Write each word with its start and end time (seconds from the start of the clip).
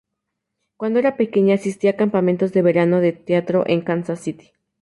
Cuando 0.77 0.97
era 0.97 1.15
pequeña 1.15 1.53
asistía 1.53 1.91
a 1.91 1.95
campamentos 1.95 2.53
de 2.53 2.63
verano 2.63 3.01
de 3.01 3.11
teatro 3.13 3.65
en 3.67 3.81
Kansas 3.81 4.19
City. 4.19 4.51